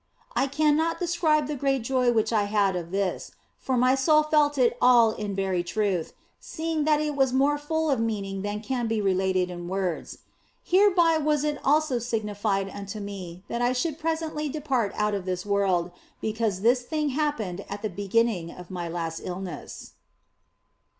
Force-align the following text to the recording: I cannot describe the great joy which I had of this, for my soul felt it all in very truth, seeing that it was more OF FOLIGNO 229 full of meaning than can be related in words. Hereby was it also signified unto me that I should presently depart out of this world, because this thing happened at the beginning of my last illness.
I 0.35 0.47
cannot 0.47 0.97
describe 0.97 1.45
the 1.45 1.55
great 1.55 1.83
joy 1.83 2.11
which 2.11 2.33
I 2.33 2.45
had 2.45 2.75
of 2.75 2.89
this, 2.89 3.33
for 3.59 3.77
my 3.77 3.93
soul 3.93 4.23
felt 4.23 4.57
it 4.57 4.75
all 4.81 5.11
in 5.11 5.35
very 5.35 5.63
truth, 5.63 6.13
seeing 6.39 6.85
that 6.85 6.99
it 6.99 7.15
was 7.15 7.31
more 7.31 7.53
OF 7.53 7.61
FOLIGNO 7.61 7.69
229 7.97 7.97
full 7.99 8.03
of 8.03 8.07
meaning 8.07 8.41
than 8.41 8.61
can 8.67 8.87
be 8.87 8.99
related 8.99 9.51
in 9.51 9.67
words. 9.67 10.17
Hereby 10.63 11.17
was 11.19 11.43
it 11.43 11.59
also 11.63 11.99
signified 11.99 12.67
unto 12.67 12.99
me 12.99 13.43
that 13.47 13.61
I 13.61 13.73
should 13.73 13.99
presently 13.99 14.49
depart 14.49 14.91
out 14.95 15.13
of 15.13 15.25
this 15.25 15.45
world, 15.45 15.91
because 16.19 16.61
this 16.61 16.81
thing 16.81 17.09
happened 17.09 17.63
at 17.69 17.83
the 17.83 17.89
beginning 17.91 18.49
of 18.49 18.71
my 18.71 18.89
last 18.89 19.19
illness. 19.23 19.91